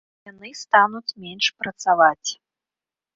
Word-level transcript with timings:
Яны 0.29 0.49
стануць 0.61 1.13
менш 1.25 1.49
працаваць. 1.65 2.29